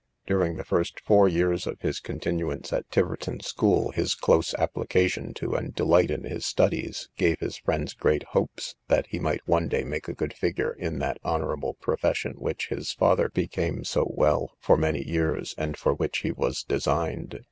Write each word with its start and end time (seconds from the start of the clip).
During 0.25 0.55
the 0.55 0.63
first 0.65 0.99
four 0.99 1.29
years 1.29 1.67
of 1.67 1.79
his 1.81 1.99
continuance 1.99 2.73
at 2.73 2.89
Tiverton 2.89 3.39
school, 3.41 3.91
his 3.91 4.15
close 4.15 4.55
application 4.55 5.31
to, 5.35 5.53
and 5.53 5.75
delight 5.75 6.09
in 6.09 6.23
his 6.23 6.43
studies, 6.43 7.07
gave 7.17 7.39
his 7.39 7.57
friends 7.57 7.93
great 7.93 8.23
hopes 8.29 8.73
that 8.87 9.05
he 9.09 9.19
might 9.19 9.47
one 9.47 9.67
day 9.67 9.83
make 9.83 10.07
a 10.07 10.13
good 10.15 10.33
figure 10.33 10.73
in 10.73 10.97
that 10.97 11.19
honourable 11.23 11.75
profession 11.75 12.33
which 12.39 12.69
his 12.69 12.91
father 12.93 13.29
became 13.29 13.83
so 13.83 14.07
well, 14.11 14.55
for 14.57 14.75
many 14.75 15.07
years, 15.07 15.53
and 15.55 15.77
for 15.77 15.93
which 15.93 16.17
he 16.21 16.31
was 16.31 16.63
designed. 16.63 17.39